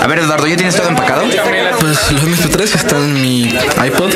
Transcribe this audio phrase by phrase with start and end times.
[0.00, 1.22] A ver, Eduardo, ¿ya tienes todo empacado?
[1.80, 4.12] Pues los MP3 están en mi iPod,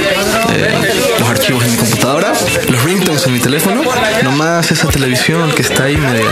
[0.53, 2.33] eh, los archivos en mi computadora,
[2.69, 3.83] los ringtones en mi teléfono,
[4.23, 6.27] nomás esa televisión que está ahí media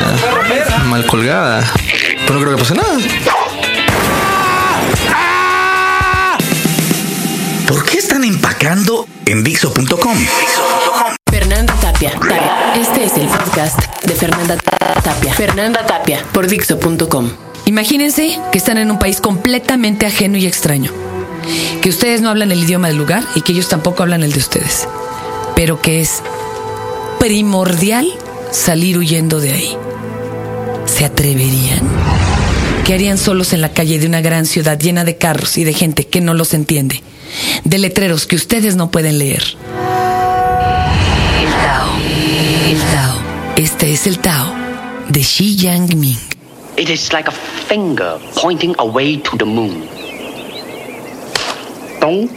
[0.86, 1.64] mal colgada.
[2.26, 2.98] Pero no creo que pase nada.
[7.66, 10.16] ¿Por qué están empacando en Dixo.com?
[11.30, 12.10] Fernanda Tapia.
[12.10, 12.74] Tapia.
[12.76, 14.56] Este es el podcast de Fernanda
[15.02, 15.32] Tapia.
[15.32, 17.51] Fernanda Tapia por Dixo.com.
[17.64, 20.92] Imagínense que están en un país completamente ajeno y extraño.
[21.80, 24.38] Que ustedes no hablan el idioma del lugar y que ellos tampoco hablan el de
[24.38, 24.88] ustedes.
[25.54, 26.22] Pero que es
[27.18, 28.08] primordial
[28.50, 29.76] salir huyendo de ahí.
[30.86, 31.82] ¿Se atreverían?
[32.84, 35.72] ¿Qué harían solos en la calle de una gran ciudad llena de carros y de
[35.72, 37.00] gente que no los entiende?
[37.64, 39.42] De letreros que ustedes no pueden leer.
[41.40, 41.96] El Tao.
[42.66, 43.18] El Tao.
[43.56, 44.52] Este es el Tao
[45.08, 46.18] de Xi Yangming.
[46.76, 47.32] It is like a
[47.72, 49.88] finger pointing away to the moon.
[52.00, 52.28] Don't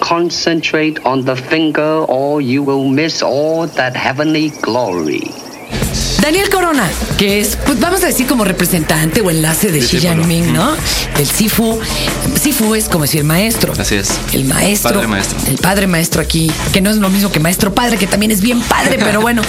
[0.00, 5.28] concentrate on the finger or you will miss all that heavenly glory.
[6.28, 10.52] Daniel Corona, que es, pues vamos a decir como representante o enlace de Xi Jinping,
[10.52, 10.76] ¿no?
[11.16, 11.80] Del Sifu.
[12.38, 13.72] Sifu es como decir maestro.
[13.78, 14.10] Así es.
[14.34, 14.92] El maestro.
[14.92, 15.38] Padre maestro.
[15.48, 18.42] El padre maestro aquí, que no es lo mismo que maestro padre, que también es
[18.42, 19.40] bien padre, pero bueno,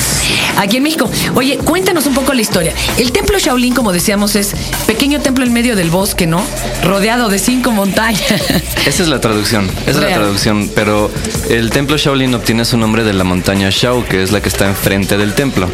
[0.55, 1.11] aquí en México.
[1.35, 2.73] Oye, cuéntanos un poco la historia.
[2.97, 4.53] El templo Shaolin, como decíamos, es
[4.87, 6.41] pequeño templo en medio del bosque, ¿no?
[6.85, 8.23] Rodeado de cinco montañas.
[8.85, 11.11] Esa es la traducción, esa es la traducción, pero
[11.49, 14.65] el templo Shaolin obtiene su nombre de la montaña Shao, que es la que está
[14.65, 15.69] enfrente del templo.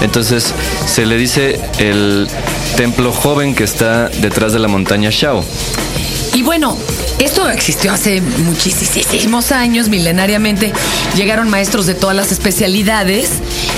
[0.00, 0.45] Entonces
[0.86, 2.28] se le dice el
[2.76, 5.44] templo joven que está detrás de la montaña Shao.
[6.34, 6.76] Y bueno,
[7.18, 10.70] esto existió hace muchísimos años, milenariamente.
[11.14, 13.30] Llegaron maestros de todas las especialidades,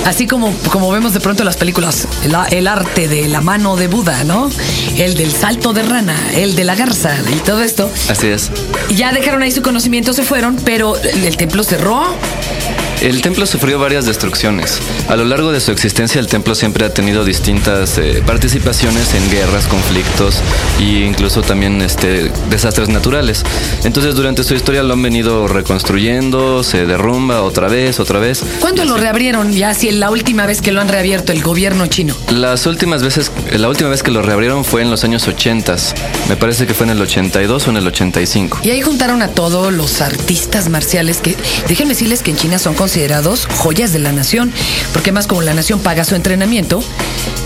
[0.04, 3.76] así como, como vemos de pronto en las películas, el, el arte de la mano
[3.76, 4.50] de Buda, ¿no?
[4.96, 7.88] El del salto de rana, el de la garza y todo esto.
[8.08, 8.50] Así es.
[8.90, 12.16] Ya dejaron ahí su conocimiento, se fueron, pero el templo cerró.
[13.00, 14.80] El templo sufrió varias destrucciones.
[15.08, 19.30] A lo largo de su existencia, el templo siempre ha tenido distintas eh, participaciones en
[19.30, 20.40] guerras, conflictos
[20.80, 23.44] e incluso también este, desastres naturales.
[23.84, 28.42] Entonces, durante su historia lo han venido reconstruyendo, se derrumba otra vez, otra vez.
[28.60, 29.52] ¿Cuándo lo reabrieron?
[29.52, 32.16] Ya si la última vez que lo han reabierto el gobierno chino.
[32.30, 35.76] Las últimas veces, la última vez que lo reabrieron fue en los años 80.
[36.28, 38.60] Me parece que fue en el 82 o en el 85.
[38.64, 41.36] Y ahí juntaron a todos los artistas marciales que,
[41.68, 44.50] déjenme decirles que en China son considerados joyas de la nación,
[44.94, 46.82] porque más como la nación paga su entrenamiento,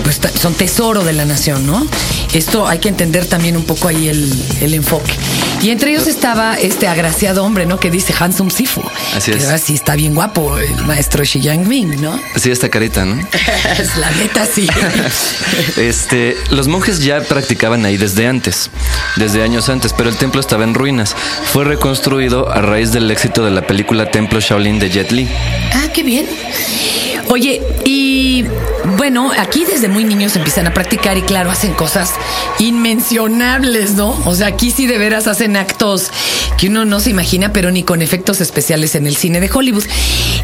[0.04, 1.84] pues son tesoro de la nación, ¿no?
[2.34, 5.12] Esto hay que entender también un poco ahí el, el enfoque.
[5.62, 7.78] Y entre ellos estaba este agraciado hombre, ¿no?
[7.78, 8.82] Que dice Handsome Sifu.
[9.14, 9.44] Así es.
[9.44, 12.18] ahora sí está bien guapo, el maestro Xi Jinping, ¿no?
[12.34, 13.20] Sí, esta carita, ¿no?
[13.78, 14.66] Es la neta, sí.
[15.76, 18.70] Este, los monjes ya practicaban ahí desde antes,
[19.16, 21.14] desde años antes, pero el templo estaba en ruinas.
[21.52, 25.28] Fue reconstruido a raíz del éxito de la película Templo Shaolin de Jet Li.
[25.74, 26.26] Ah, qué bien.
[27.28, 28.44] Oye, y
[28.96, 32.12] bueno, aquí desde muy niños empiezan a practicar y claro, hacen cosas
[32.58, 34.10] inmencionables, ¿no?
[34.26, 36.10] O sea, aquí sí de veras hacen actos
[36.58, 39.84] que uno no se imagina, pero ni con efectos especiales en el cine de Hollywood.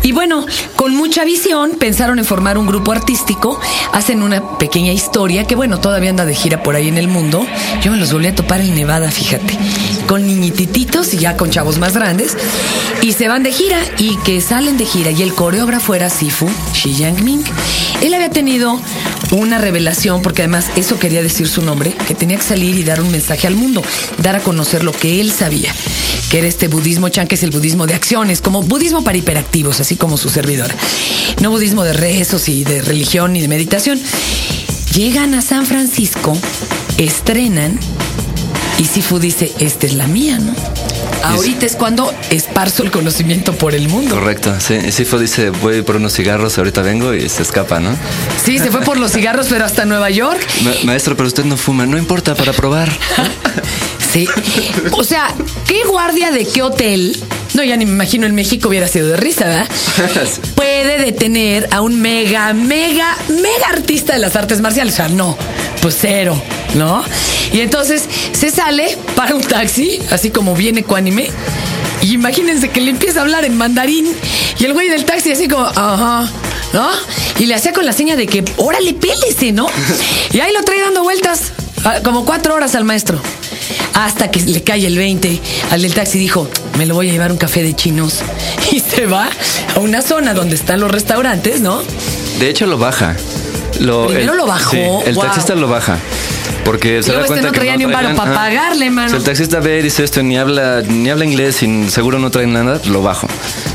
[0.09, 3.61] Y bueno, con mucha visión pensaron en formar un grupo artístico,
[3.93, 7.47] hacen una pequeña historia que bueno, todavía anda de gira por ahí en el mundo.
[7.83, 9.59] Yo me los volví a topar en Nevada, fíjate,
[10.07, 12.39] con niñitititos y ya con chavos más grandes.
[13.03, 16.49] Y se van de gira y que salen de gira y el coreógrafo era Sifu,
[16.73, 17.45] Xi Jinping.
[18.01, 18.81] Él había tenido
[19.33, 23.03] una revelación, porque además eso quería decir su nombre, que tenía que salir y dar
[23.03, 23.83] un mensaje al mundo,
[24.23, 25.75] dar a conocer lo que él sabía,
[26.31, 29.81] que era este budismo chan, que es el budismo de acciones, como budismo para hiperactivos,
[29.81, 30.73] así como su servidor.
[31.41, 34.01] No budismo de rezos y de religión y de meditación.
[34.95, 36.37] Llegan a San Francisco,
[36.97, 37.79] estrenan
[38.79, 40.55] y Sifu dice, esta es la mía, ¿no?
[41.23, 44.15] Ahorita es cuando esparzo el conocimiento por el mundo.
[44.15, 44.93] Correcto, sí.
[44.93, 47.91] Sifo dice, voy por unos cigarros, ahorita vengo y se escapa, ¿no?
[48.45, 50.39] Sí, se fue por los cigarros, pero hasta Nueva York.
[50.63, 52.89] Ma- maestro, pero usted no fuma, no importa, para probar.
[54.13, 54.29] Sí.
[54.93, 55.35] O sea,
[55.67, 57.21] ¿qué guardia de qué hotel?
[57.55, 59.69] No, ya ni me imagino en México hubiera sido de risa, ¿verdad?
[60.55, 64.95] Puede detener a un mega, mega, mega artista de las artes marciales.
[64.95, 65.37] O sea, no,
[65.81, 66.41] pues cero,
[66.75, 67.05] ¿no?
[67.53, 71.31] Y entonces se sale para un taxi, así como viene ecuánime.
[72.03, 74.07] Y imagínense que le empieza a hablar en mandarín.
[74.59, 76.31] Y el güey del taxi así como, ajá,
[76.73, 76.89] ¿no?
[77.39, 79.67] Y le hacía con la seña de que, órale, pélese, ¿no?
[80.33, 81.53] Y ahí lo trae dando vueltas,
[81.85, 83.21] ah, como cuatro horas al maestro.
[83.95, 85.41] Hasta que le cae el 20.
[85.71, 88.21] Al del taxi dijo, me lo voy a llevar un café de chinos.
[88.73, 89.29] Y se va
[89.75, 91.83] a una zona donde están los restaurantes, ¿no?
[92.39, 93.17] De hecho, lo baja.
[93.81, 95.25] Lo, Primero lo bajó, sí, el wow.
[95.25, 95.99] taxista lo baja.
[96.65, 98.35] Porque se da este cuenta no que traía ni un traían- pa' ajá.
[98.35, 99.09] pagarle, mano.
[99.09, 102.31] Si el taxista ve y dice esto, ni habla, ni habla inglés y seguro no
[102.31, 103.27] trae nada, lo bajo.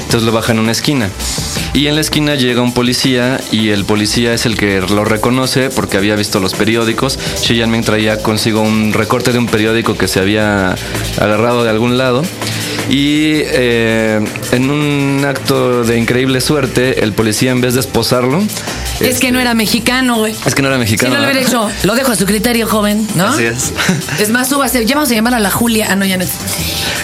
[0.02, 1.10] Entonces lo baja en una esquina.
[1.74, 5.72] Y en la esquina llega un policía y el policía es el que lo reconoce
[5.72, 7.18] porque había visto los periódicos.
[7.42, 10.76] Xi Jinping traía consigo un recorte de un periódico que se había
[11.20, 12.22] agarrado de algún lado.
[12.94, 18.44] Y eh, en un acto de increíble suerte, el policía en vez de esposarlo...
[19.00, 20.36] Es este, que no era mexicano, güey.
[20.46, 21.16] Es que no era Si mexicano.
[21.16, 23.28] no lo hubiera hecho, lo dejo a su criterio, joven, ¿no?
[23.28, 23.74] Así es.
[24.20, 25.88] Es más, súbase, ya vamos a llamar a la Julia.
[25.90, 26.32] Ah, no, ya no es.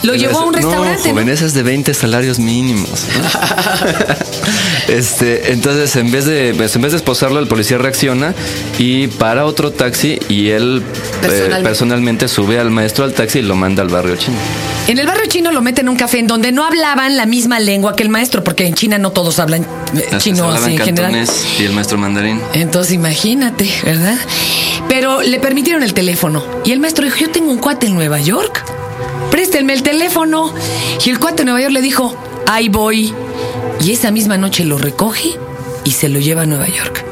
[0.04, 1.04] Lo llevó a un restaurante.
[1.04, 3.06] No, joven, ese es de 20 salarios mínimos.
[4.88, 8.34] este, entonces, en vez de pues, en vez de esposarlo, el policía reacciona
[8.78, 10.84] y para otro taxi y él
[11.24, 12.28] eh, Personalmente.
[12.28, 14.38] sube al maestro al taxi y lo manda al barrio chino.
[14.88, 17.60] En el barrio chino lo meten en un café en donde no hablaban la misma
[17.60, 19.66] lengua que el maestro, porque en China no todos hablan
[19.96, 21.28] eh, chino así en general.
[21.60, 22.42] y el maestro mandarín.
[22.52, 24.18] Entonces imagínate, ¿verdad?
[24.90, 26.44] Pero le permitieron el teléfono.
[26.66, 28.66] Y el maestro dijo, yo tengo un cuate en Nueva York.
[29.32, 30.54] Préstenme el teléfono.
[31.06, 32.14] Y el cuate en Nueva York le dijo,
[32.48, 33.14] ahí voy.
[33.82, 35.40] Y esa misma noche lo recoge
[35.86, 37.06] y se lo lleva a Nueva York.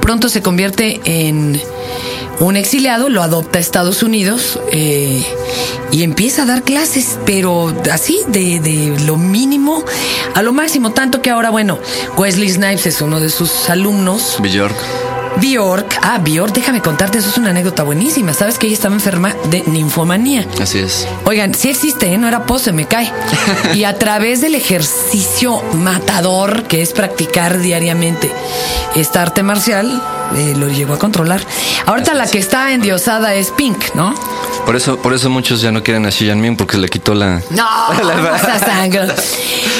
[0.00, 1.60] Pronto se convierte en
[2.40, 5.24] un exiliado, lo adopta a Estados Unidos eh,
[5.90, 9.84] y empieza a dar clases, pero así, de, de lo mínimo
[10.34, 10.92] a lo máximo.
[10.92, 11.78] Tanto que ahora, bueno,
[12.16, 14.36] Wesley Snipes es uno de sus alumnos.
[14.40, 14.76] Bjork.
[15.40, 18.32] Bjork, ah, Bjork, déjame contarte, eso es una anécdota buenísima.
[18.32, 20.46] Sabes que ella estaba enferma de ninfomanía.
[20.60, 21.06] Así es.
[21.24, 22.18] Oigan, sí existe, ¿eh?
[22.18, 23.12] no era pose, me cae.
[23.74, 28.30] Y a través del ejercicio matador que es practicar diariamente
[28.94, 30.02] esta arte marcial,
[30.34, 31.40] eh, lo llegó a controlar.
[31.86, 34.14] Ahorita la que está endiosada es Pink, ¿no?
[34.64, 37.40] Por eso, por eso muchos ya no quieren a Xi Jinping porque le quitó la.
[37.50, 37.66] No,
[38.66, 39.14] tan gro-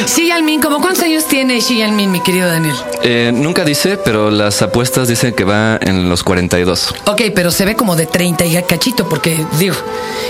[0.06, 2.76] Xi Jinping, ¿cómo cuántos años tiene Xi Jinping, mi querido Daniel?
[3.02, 6.94] Eh, nunca dice, pero las apuestas dicen que va en los 42.
[7.06, 9.74] Ok, pero se ve como de 30 y cachito, porque digo,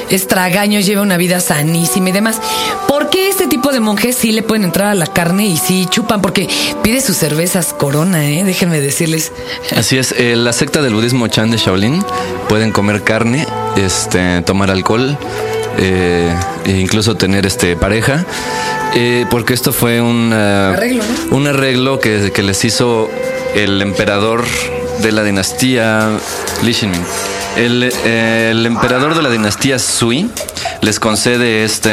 [0.08, 2.40] es tragaño, lleva una vida sanísima y demás.
[2.88, 5.86] ¿Por qué este tipo de monjes sí le pueden entrar a la carne y sí
[5.90, 6.20] chupan?
[6.20, 6.48] Porque
[6.82, 8.44] pide sus cervezas corona, ¿eh?
[8.44, 9.32] Déjenme decirles.
[9.76, 12.04] Así es, eh, la secta del budismo Chan de Shaolin
[12.48, 13.46] pueden comer carne,
[13.76, 15.18] este, tomar alcohol,
[15.78, 16.34] eh,
[16.64, 18.24] e incluso tener este pareja,
[18.94, 21.36] eh, porque esto fue un Arreglo, ¿no?
[21.36, 23.10] un arreglo que, que les hizo
[23.54, 24.44] el emperador
[25.02, 26.10] de la dinastía
[26.62, 27.02] Li Xinmin.
[27.56, 30.30] El, eh, el emperador de la dinastía Sui
[30.82, 31.90] les concede este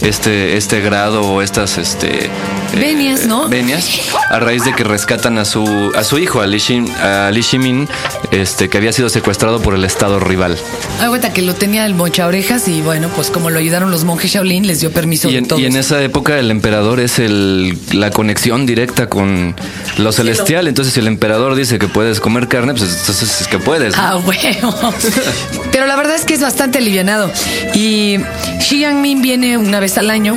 [0.00, 2.30] este este grado o estas este eh,
[2.74, 3.48] Venias, ¿no?
[3.48, 4.00] venias
[4.30, 7.42] a raíz de que rescatan a su a su hijo a Li, Xin- a Li
[7.42, 7.88] Ximin
[8.30, 10.56] este que había sido secuestrado por el estado rival
[11.00, 14.04] Ay, cuenta que lo tenía el mocha orejas y bueno, pues como lo ayudaron los
[14.04, 15.58] monjes Shaolin, les dio permiso y de en, todo.
[15.58, 19.56] y en esa época el emperador es el la conexión directa con
[19.96, 23.58] lo celestial entonces si el emperador dice que puedes comer carne pues entonces es que
[23.58, 24.02] puedes ¿no?
[24.02, 24.94] Ah, huevo.
[25.72, 27.30] Pero la verdad es que es bastante alivianado.
[27.74, 28.18] Y
[28.60, 30.36] Xi Jinping viene una vez al año,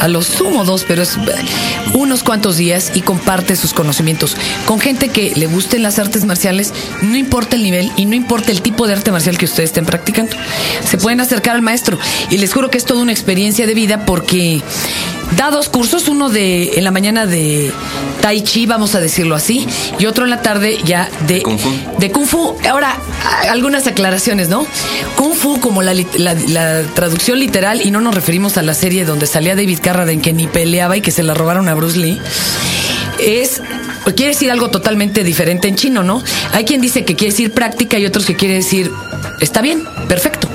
[0.00, 1.18] a lo sumo dos, pero es
[1.94, 4.36] unos cuantos días y comparte sus conocimientos
[4.66, 6.72] con gente que le gusten las artes marciales,
[7.02, 9.86] no importa el nivel y no importa el tipo de arte marcial que ustedes estén
[9.86, 10.36] practicando.
[10.84, 11.98] Se pueden acercar al maestro
[12.30, 14.62] y les juro que es toda una experiencia de vida porque
[15.36, 17.72] da dos cursos, uno de en la mañana de
[18.20, 19.66] Tai Chi, vamos a decirlo así,
[19.98, 21.70] y otro en la tarde ya de Kung Fu.
[21.98, 22.56] de Kung Fu.
[22.68, 22.96] Ahora,
[23.50, 24.66] algunas aclaraciones, ¿no?
[25.16, 29.04] Kung Fu, como la, la- la traducción literal, y no nos referimos a la serie
[29.04, 32.18] donde salía David Carradine que ni peleaba y que se la robaron a Bruce Lee,
[33.20, 33.60] es.
[34.16, 36.22] Quiere decir algo totalmente diferente en chino, ¿no?
[36.54, 38.90] Hay quien dice que quiere decir práctica y otros que quiere decir
[39.40, 40.48] está bien, perfecto.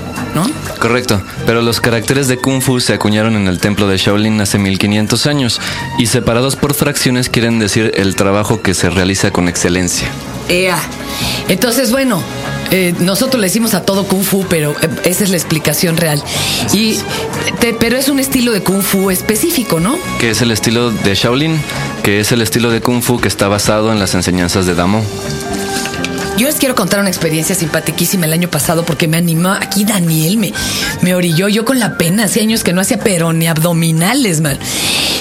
[0.84, 4.58] Correcto, pero los caracteres de Kung Fu se acuñaron en el templo de Shaolin hace
[4.58, 5.62] 1500 años
[5.98, 10.10] y separados por fracciones quieren decir el trabajo que se realiza con excelencia.
[10.50, 10.78] Ea.
[11.48, 12.22] Entonces, bueno,
[12.72, 16.22] eh, nosotros le decimos a todo kung fu, pero eh, esa es la explicación real.
[16.74, 16.98] Y,
[17.62, 19.98] te- pero es un estilo de kung fu específico, ¿no?
[20.20, 21.62] Que es el estilo de Shaolin,
[22.04, 25.02] que es el estilo de Kung Fu que está basado en las enseñanzas de Damo.
[26.38, 29.50] Yo les quiero contar una experiencia simpaticísima el año pasado porque me animó.
[29.50, 30.52] Aquí Daniel me,
[31.02, 31.48] me orilló.
[31.48, 34.58] Yo con la pena, hace años que no hacía pero ni abdominales, man.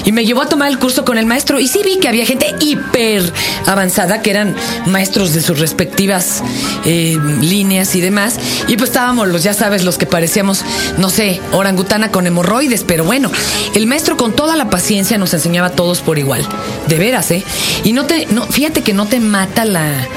[0.05, 1.59] Y me llevó a tomar el curso con el maestro.
[1.59, 3.31] Y sí vi que había gente hiper
[3.67, 4.55] avanzada que eran
[4.87, 6.43] maestros de sus respectivas
[6.85, 8.39] eh, líneas y demás.
[8.67, 10.63] Y pues estábamos los, ya sabes, los que parecíamos,
[10.97, 12.83] no sé, orangutana con hemorroides.
[12.83, 13.31] Pero bueno,
[13.75, 16.45] el maestro con toda la paciencia nos enseñaba a todos por igual.
[16.87, 17.43] De veras, ¿eh?
[17.83, 20.07] Y no te, fíjate que no te mata la.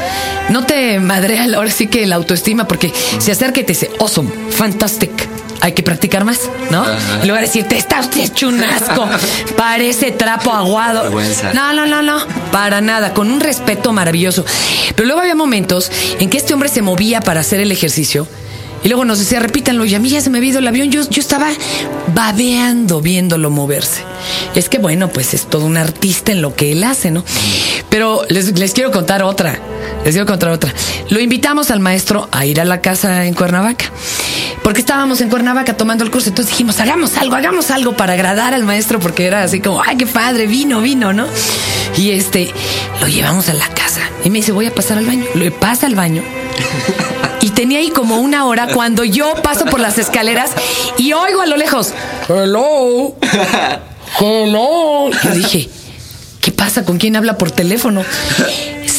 [0.49, 4.31] No te madrea ahora sí que la autoestima porque se acerca y te dice, awesome,
[4.50, 5.11] fantastic.
[5.62, 6.40] Hay que practicar más,
[6.71, 6.83] ¿no?
[6.83, 7.25] Ajá.
[7.25, 9.09] Luego decir, te está usted hecho un asco,
[9.57, 11.05] parece trapo aguado.
[11.05, 11.55] Vergüenza.
[11.55, 12.19] No, no, no, no,
[12.52, 14.45] para nada, con un respeto maravilloso.
[14.95, 15.90] Pero luego había momentos
[16.21, 18.28] en que este hombre se movía para hacer el ejercicio
[18.83, 20.90] Y luego nos decía, repítanlo, y a mí ya se me había ido el avión.
[20.90, 21.49] Yo, yo estaba
[22.14, 24.02] babeando viéndolo moverse.
[24.54, 27.25] Es que bueno, pues es todo un artista en lo que él hace, ¿no?
[27.90, 29.59] Pero les, les quiero contar otra.
[30.04, 30.73] Les quiero contar otra.
[31.11, 33.87] Lo invitamos al maestro a ir a la casa en Cuernavaca.
[34.62, 36.28] Porque estábamos en Cuernavaca tomando el curso.
[36.28, 39.00] Entonces dijimos, hagamos algo, hagamos algo para agradar al maestro.
[39.00, 41.26] Porque era así como, ay, qué padre, vino, vino, ¿no?
[41.97, 42.50] Y este,
[43.00, 44.00] lo llevamos a la casa.
[44.25, 45.25] Y me dice, voy a pasar al baño.
[45.35, 46.23] Lo pasa al baño.
[47.47, 50.50] Y tenía ahí como una hora cuando yo paso por las escaleras
[50.99, 51.95] y oigo a lo lejos,
[52.29, 53.15] hello,
[54.21, 55.11] hello.
[55.11, 55.69] Y dije,
[56.41, 56.85] ¿qué pasa?
[56.85, 58.03] ¿Con quién habla por teléfono?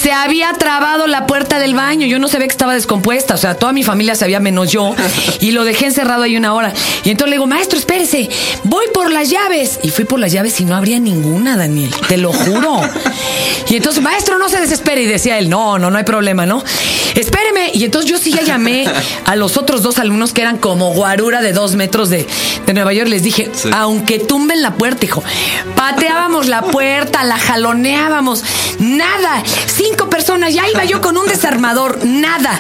[0.02, 2.06] Se había trabado la puerta del baño.
[2.06, 3.34] Yo no sabía que estaba descompuesta.
[3.34, 4.96] O sea, toda mi familia sabía menos yo.
[5.40, 6.74] Y lo dejé encerrado ahí una hora.
[7.04, 8.30] Y entonces le digo, maestro, espérese.
[8.64, 9.80] Voy por las llaves.
[9.84, 11.94] Y fui por las llaves y no habría ninguna, Daniel.
[12.08, 12.82] Te lo juro.
[13.70, 15.04] Y entonces, maestro, no se desespere.
[15.04, 16.64] Y decía él, no, no, no hay problema, ¿no?
[17.16, 17.72] Espéreme.
[17.74, 18.86] Y entonces yo sí ya llamé
[19.26, 22.28] a los otros dos alumnos que eran como guarura de dos metros de,
[22.66, 23.10] de Nueva York.
[23.10, 25.24] Les dije, aunque tumben la puerta, hijo,
[25.76, 28.44] pateábamos la puerta, la jaloneábamos.
[28.80, 29.44] Nada.
[29.68, 30.54] Cinco personas.
[30.54, 32.06] Ya iba yo con un desarmador.
[32.06, 32.60] Nada.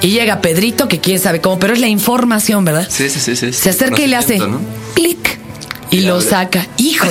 [0.00, 2.86] Y llega Pedrito, que quién sabe cómo, pero es la información, ¿verdad?
[2.90, 3.36] Sí, sí, sí.
[3.36, 3.52] sí.
[3.52, 4.40] Se acerca y le hace
[4.94, 5.38] clic
[5.90, 6.26] y lo abre.
[6.26, 6.66] saca.
[6.76, 7.06] Hijo,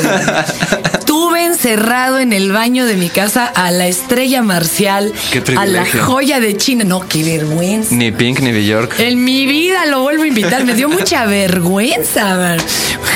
[1.06, 5.12] tuve encerrado en el baño de mi casa a la estrella marcial,
[5.58, 6.84] a la joya de China.
[6.84, 7.96] No, qué vergüenza.
[7.96, 9.00] Ni Pink ni Bjork.
[9.00, 10.66] En mi vida lo vuelvo a invitar.
[10.66, 12.36] Me dio mucha vergüenza.
[12.36, 12.58] man.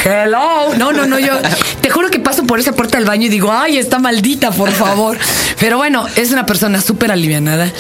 [0.04, 0.74] Hello.
[0.78, 1.20] No, no, no.
[1.20, 1.34] Yo
[1.82, 4.72] te juro que paso por esa puerta del baño y digo, ay, está maldita, por
[4.72, 5.18] favor.
[5.60, 7.72] Pero bueno, es una persona súper alivianada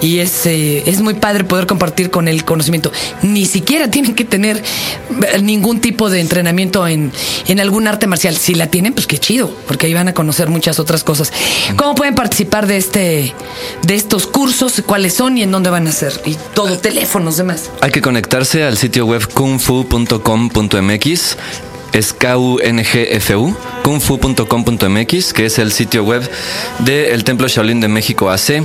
[0.00, 2.90] y es, eh, es muy padre poder compartir con él conocimiento.
[3.22, 7.12] Ni siquiera tienen que tener eh, ningún tipo de entrenamiento en,
[7.46, 8.36] en algún arte marcial.
[8.36, 11.32] Si la tienen, pues qué chido, porque ahí van a conocer muchas otras cosas.
[11.76, 13.34] ¿Cómo pueden participar de este,
[13.82, 14.82] de estos cursos?
[14.86, 16.20] ¿Cuáles son y en dónde van a ser?
[16.24, 17.70] Y todo, teléfonos, demás.
[17.80, 21.36] Hay que conectarse al sitio web kungfu.com.mx.
[21.92, 26.28] Es K-U-N-G-F-U, kungfu.com.mx, que es el sitio web
[26.80, 28.62] del Templo Shaolin de México AC.